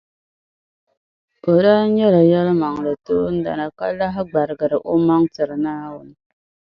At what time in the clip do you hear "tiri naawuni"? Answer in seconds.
5.33-6.13